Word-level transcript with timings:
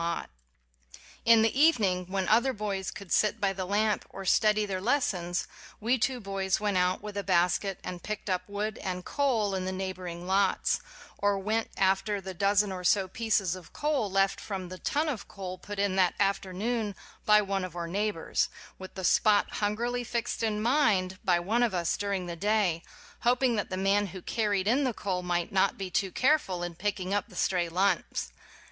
7 0.01 0.03
WHY 0.03 0.09
I 0.09 0.11
BELIEVE 0.15 0.25
IN 0.25 0.63
POVERTY 0.63 1.31
In 1.35 1.41
the 1.43 1.59
evening, 1.61 2.05
when 2.07 2.27
other 2.27 2.53
boys 2.53 2.89
could 2.89 3.11
sit 3.11 3.39
by 3.39 3.53
the 3.53 3.65
lamp 3.67 4.03
or 4.09 4.25
study 4.25 4.65
their 4.65 4.81
lessons, 4.81 5.47
we 5.79 5.99
two 5.99 6.19
boys 6.19 6.59
went 6.59 6.75
out 6.77 7.03
with 7.03 7.15
a 7.17 7.23
basket 7.23 7.79
and 7.83 8.01
picked 8.01 8.27
up 8.27 8.41
wood 8.49 8.79
and 8.79 9.05
coal 9.05 9.53
in 9.53 9.65
the 9.65 9.71
neighboring 9.71 10.25
lots, 10.25 10.79
or 11.19 11.37
went 11.37 11.67
after 11.77 12.19
the 12.19 12.33
dozen 12.33 12.71
or 12.71 12.83
so 12.83 13.07
pieces 13.07 13.53
of 13.55 13.73
coal 13.73 14.09
left 14.09 14.41
from 14.41 14.69
the 14.69 14.79
ton 14.79 15.07
of 15.07 15.27
coal 15.27 15.59
put 15.59 15.77
in 15.77 15.95
that 15.97 16.15
afternoon 16.19 16.95
by 17.27 17.39
one 17.43 17.63
of 17.63 17.75
our 17.75 17.87
neighbors, 17.87 18.49
with 18.79 18.95
the 18.95 19.03
spot 19.03 19.57
hungrily 19.57 20.03
fixed 20.03 20.41
in 20.41 20.59
mind 20.63 21.19
by 21.23 21.39
one 21.39 21.61
of 21.61 21.75
us 21.75 21.95
during 21.95 22.25
the 22.25 22.35
day, 22.35 22.81
hoping 23.19 23.55
that 23.55 23.69
the 23.69 23.77
man 23.77 24.07
who 24.07 24.21
carried 24.23 24.67
in 24.67 24.83
the 24.83 24.95
coal 24.95 25.21
might 25.21 25.51
not 25.51 25.77
be 25.77 25.91
too 25.91 26.09
careful 26.11 26.63
in 26.63 26.73
picking 26.73 27.13
up 27.13 27.27
the 27.29 27.35
stray 27.35 27.69
lumps 27.69 28.33